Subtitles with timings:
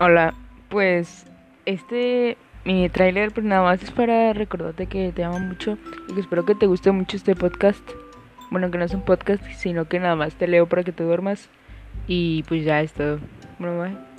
[0.00, 0.34] Hola,
[0.70, 1.24] pues
[1.66, 5.78] este mi tráiler pues nada más es para recordarte que te amo mucho
[6.08, 7.88] y que espero que te guste mucho este podcast.
[8.50, 11.04] Bueno, que no es un podcast, sino que nada más te leo para que te
[11.04, 11.48] duermas
[12.08, 13.20] y pues ya es todo.
[13.60, 14.13] Bueno, bye.